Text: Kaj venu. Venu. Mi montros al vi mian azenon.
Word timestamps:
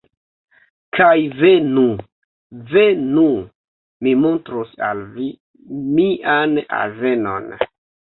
Kaj 0.99 1.09
venu. 1.41 1.83
Venu. 2.71 3.25
Mi 4.07 4.13
montros 4.21 4.71
al 4.87 5.03
vi 5.19 5.27
mian 5.99 6.57
azenon. 6.79 7.47